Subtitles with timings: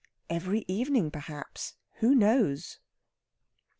[0.31, 2.79] Every evening, perhaps who knows?